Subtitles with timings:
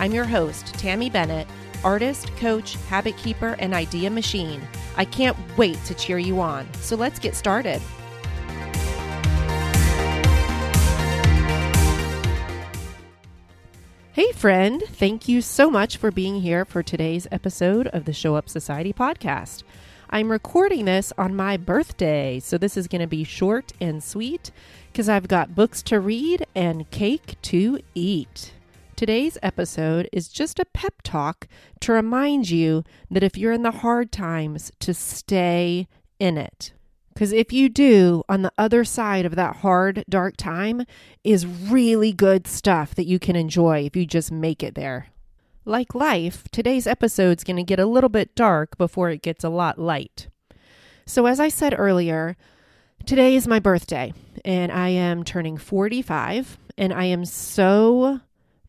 [0.00, 1.46] I'm your host, Tammie Bennett,
[1.84, 4.66] artist, coach, habit keeper, and idea machine.
[4.96, 6.66] I can't wait to cheer you on.
[6.80, 7.82] So let's get started.
[14.12, 14.82] Hey, friend.
[14.88, 18.94] Thank you so much for being here for today's episode of the Show Up Society
[18.94, 19.64] podcast.
[20.08, 24.50] I'm recording this on my birthday, so this is going to be short and sweet
[24.90, 28.54] because I've got books to read and cake to eat.
[29.00, 31.48] Today's episode is just a pep talk
[31.80, 36.74] to remind you that if you're in the hard times, to stay in it.
[37.14, 40.84] Because if you do, on the other side of that hard, dark time
[41.24, 45.06] is really good stuff that you can enjoy if you just make it there.
[45.64, 49.48] Like life, today's episode's going to get a little bit dark before it gets a
[49.48, 50.28] lot light.
[51.06, 52.36] So, as I said earlier,
[53.06, 54.12] today is my birthday,
[54.44, 58.20] and I am turning 45, and I am so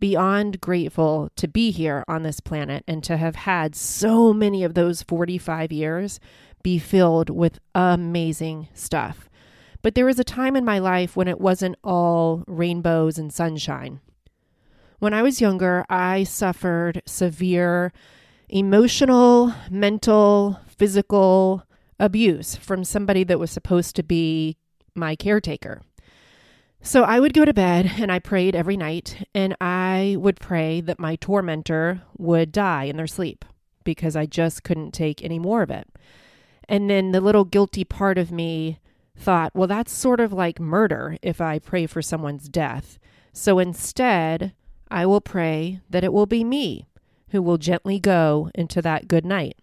[0.00, 4.74] beyond grateful to be here on this planet and to have had so many of
[4.74, 6.20] those 45 years
[6.62, 9.28] be filled with amazing stuff.
[9.82, 14.00] But there was a time in my life when it wasn't all rainbows and sunshine.
[14.98, 17.92] When I was younger, I suffered severe
[18.48, 21.62] emotional, mental, physical
[21.98, 24.56] abuse from somebody that was supposed to be
[24.94, 25.82] my caretaker.
[26.82, 30.80] So I would go to bed and I prayed every night, and I would pray
[30.82, 33.44] that my tormentor would die in their sleep
[33.82, 35.88] because I just couldn't take any more of it.
[36.68, 38.78] And then the little guilty part of me
[39.16, 42.98] thought, well, that's sort of like murder if I pray for someone's death.
[43.32, 44.52] So instead,
[44.90, 46.86] I will pray that it will be me
[47.30, 49.56] who will gently go into that good night.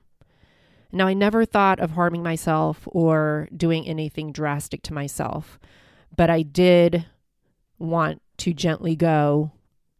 [0.91, 5.59] Now, I never thought of harming myself or doing anything drastic to myself,
[6.15, 7.05] but I did
[7.79, 9.51] want to gently go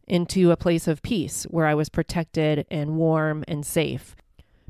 [0.06, 4.14] into a place of peace where I was protected and warm and safe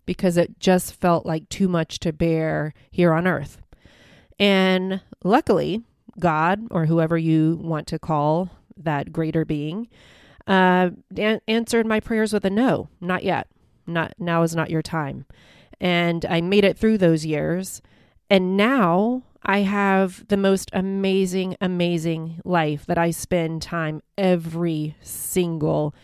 [0.07, 3.59] because it just felt like too much to bear here on earth.
[4.39, 5.83] And luckily,
[6.19, 9.89] God, or whoever you want to call that greater being,
[10.47, 13.49] uh, a- answered my prayers with a no, not yet.
[13.87, 15.27] Not now is not your time.
[15.81, 17.83] And I made it through those years.
[18.31, 25.95] And now I have the most amazing, amazing life that I spend time every single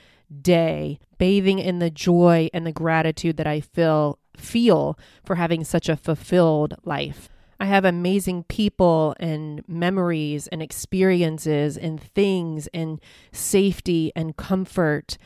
[0.43, 5.89] day bathing in the joy and the gratitude that I feel feel for having such
[5.89, 7.29] a fulfilled life.
[7.59, 13.01] I have amazing people and memories and experiences and things and
[13.33, 15.19] safety and comfort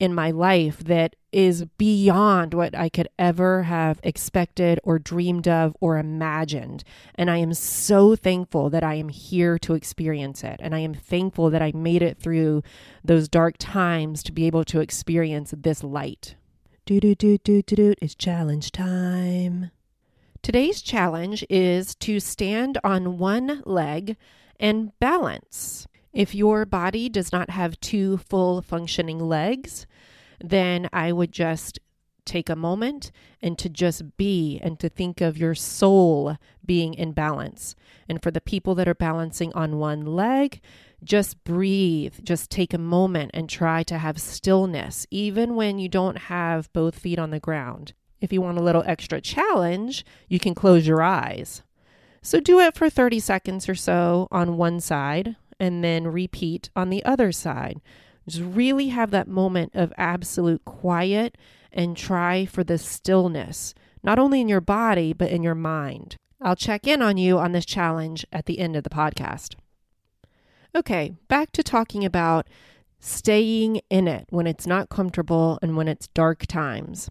[0.00, 5.76] in my life that is beyond what I could ever have expected or dreamed of
[5.80, 6.84] or imagined.
[7.14, 10.60] And I am so thankful that I am here to experience it.
[10.60, 12.62] And I am thankful that I made it through
[13.04, 16.36] those dark times to be able to experience this light.
[16.86, 17.94] Do do do do do do.
[18.00, 19.70] It's challenge time.
[20.42, 24.16] Today's challenge is to stand on one leg
[24.58, 25.86] and balance.
[26.18, 29.86] If your body does not have two full functioning legs,
[30.42, 31.78] then I would just
[32.24, 36.36] take a moment and to just be and to think of your soul
[36.66, 37.76] being in balance.
[38.08, 40.60] And for the people that are balancing on one leg,
[41.04, 46.18] just breathe, just take a moment and try to have stillness, even when you don't
[46.18, 47.92] have both feet on the ground.
[48.20, 51.62] If you want a little extra challenge, you can close your eyes.
[52.22, 56.90] So do it for 30 seconds or so on one side and then repeat on
[56.90, 57.80] the other side.
[58.28, 61.36] Just really have that moment of absolute quiet
[61.72, 66.16] and try for the stillness, not only in your body, but in your mind.
[66.40, 69.54] I'll check in on you on this challenge at the end of the podcast.
[70.76, 72.46] Okay, back to talking about
[73.00, 77.10] staying in it when it's not comfortable and when it's dark times.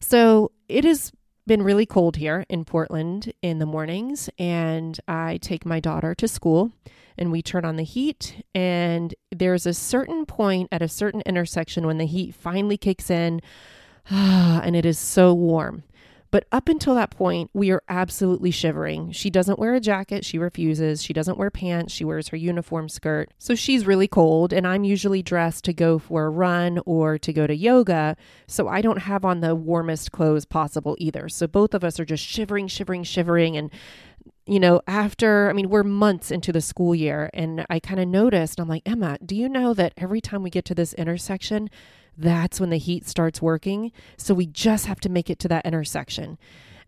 [0.00, 1.12] So it has
[1.48, 6.28] been really cold here in Portland in the mornings, and I take my daughter to
[6.28, 6.70] school
[7.16, 8.44] and we turn on the heat.
[8.54, 13.40] And there's a certain point at a certain intersection when the heat finally kicks in
[14.10, 15.82] and it is so warm.
[16.30, 19.12] But up until that point, we are absolutely shivering.
[19.12, 20.24] She doesn't wear a jacket.
[20.24, 21.02] She refuses.
[21.02, 21.92] She doesn't wear pants.
[21.94, 23.30] She wears her uniform skirt.
[23.38, 24.52] So she's really cold.
[24.52, 28.16] And I'm usually dressed to go for a run or to go to yoga.
[28.46, 31.28] So I don't have on the warmest clothes possible either.
[31.28, 33.56] So both of us are just shivering, shivering, shivering.
[33.56, 33.70] And
[34.46, 38.08] you know, after, I mean, we're months into the school year, and I kind of
[38.08, 41.68] noticed, I'm like, Emma, do you know that every time we get to this intersection,
[42.18, 43.92] that's when the heat starts working.
[44.16, 46.38] So we just have to make it to that intersection.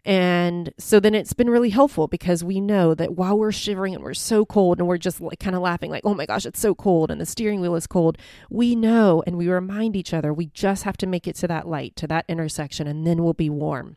[0.05, 4.03] And so then it's been really helpful because we know that while we're shivering and
[4.03, 6.61] we're so cold and we're just like kind of laughing, like, oh my gosh, it's
[6.61, 8.17] so cold and the steering wheel is cold,
[8.49, 11.69] we know and we remind each other we just have to make it to that
[11.69, 13.97] light, to that intersection, and then we'll be warm.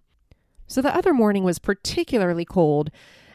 [0.68, 2.90] So the other morning was particularly cold,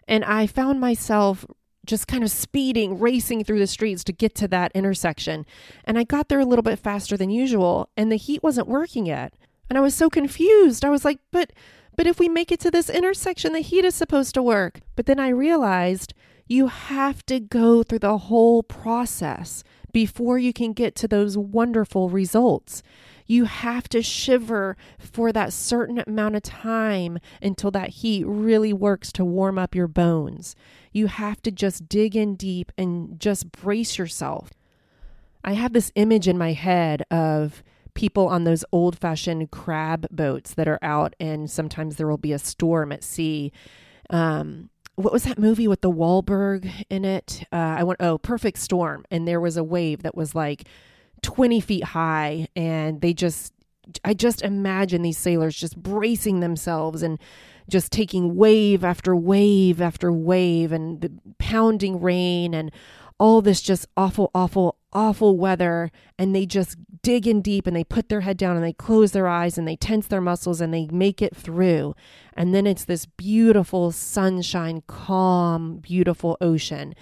[0.07, 1.47] and I found myself
[1.87, 5.47] just kind of speeding, racing through the streets to get to that intersection.
[5.85, 9.07] And I got there a little bit faster than usual, and the heat wasn't working
[9.07, 9.35] yet.
[9.69, 10.85] And I was so confused.
[10.85, 11.53] I was like, but
[11.97, 14.81] but if we make it to this intersection, the heat is supposed to work.
[14.95, 16.15] But then I realized
[16.47, 22.09] you have to go through the whole process before you can get to those wonderful
[22.09, 22.85] results.
[23.29, 29.13] You have to shiver for that certain amount of time until that heat really works
[29.13, 30.57] to warm up your bones.
[30.93, 34.51] You have to just dig in deep and just brace yourself.
[35.45, 37.63] I have this image in my head of
[37.95, 42.33] people on those old fashioned crab boats that are out, and sometimes there will be
[42.33, 43.53] a storm at sea.
[44.11, 47.45] Um, what was that movie with the Wahlberg in it?
[47.53, 49.05] Uh, I went, oh, Perfect Storm.
[49.11, 50.67] And there was a wave that was like
[51.23, 53.53] 20 feet high and they just
[54.05, 57.19] I just imagine these sailors just bracing themselves and
[57.69, 62.71] just taking wave after wave after wave and the pounding rain and
[63.21, 65.91] all this just awful, awful, awful weather.
[66.19, 69.13] And they just dig in deep and they put their head down and they close
[69.13, 71.95] their eyes and they tense their muscles and they make it through.
[72.35, 76.95] And then it's this beautiful sunshine, calm, beautiful ocean.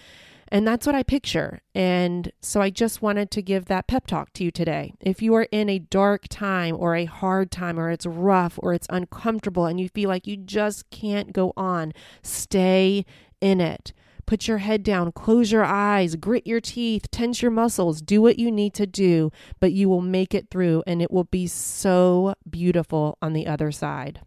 [0.48, 1.60] And that's what I picture.
[1.74, 4.94] And so I just wanted to give that pep talk to you today.
[5.00, 8.72] If you are in a dark time or a hard time or it's rough or
[8.72, 13.04] it's uncomfortable and you feel like you just can't go on, stay
[13.40, 13.92] in it.
[14.24, 18.40] Put your head down, close your eyes, grit your teeth, tense your muscles, do what
[18.40, 22.34] you need to do, but you will make it through and it will be so
[22.48, 24.20] beautiful on the other side.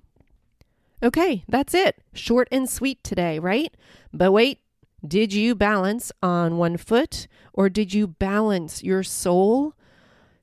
[1.04, 1.98] Okay, that's it.
[2.14, 3.74] Short and sweet today, right?
[4.14, 4.60] But wait,
[5.06, 9.74] did you balance on one foot or did you balance your soul?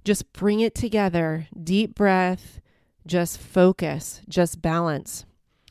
[0.05, 1.49] Just bring it together.
[1.63, 2.61] Deep breath.
[3.07, 4.23] Just focus.
[4.29, 5.27] Just balance.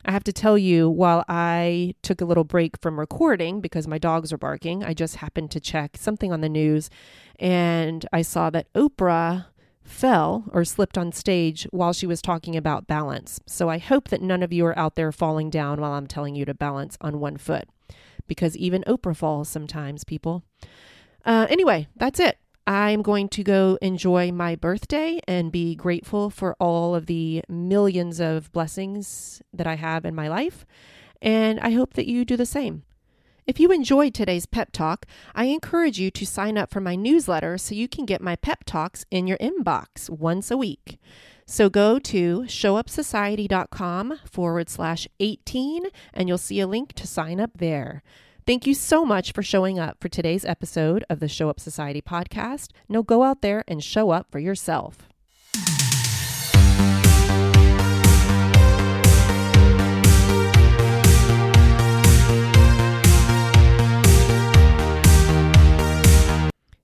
[0.06, 3.98] I have to tell you, while I took a little break from recording because my
[3.98, 6.92] dogs are barking, I just happened to check something on the news
[7.40, 9.48] and I saw that Oprah
[9.82, 13.40] fell or slipped on stage while she was talking about balance.
[13.48, 16.36] So I hope that none of you are out there falling down while I'm telling
[16.36, 17.68] you to balance on one foot
[18.28, 20.44] because even Oprah falls sometimes, people.
[21.24, 22.38] Uh, anyway, that's it.
[22.68, 28.20] I'm going to go enjoy my birthday and be grateful for all of the millions
[28.20, 30.66] of blessings that I have in my life.
[31.22, 32.84] And I hope that you do the same.
[33.46, 35.06] If you enjoyed today's pep talk,
[35.36, 38.64] I encourage you to sign up for my newsletter so you can get my pep
[38.64, 40.98] talks in your inbox once a week.
[41.48, 47.52] So go to showupsociety.com forward slash 18 and you'll see a link to sign up
[47.56, 48.02] there.
[48.48, 52.02] Thank you so much for showing up for today's episode of the Show Up Society
[52.02, 52.72] podcast.
[52.90, 55.08] Now go out there and show up for yourself.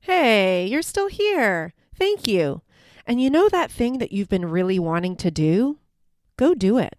[0.01, 1.73] Hey, you're still here.
[1.95, 2.61] Thank you.
[3.11, 5.79] And you know that thing that you've been really wanting to do?
[6.37, 6.95] Go do it.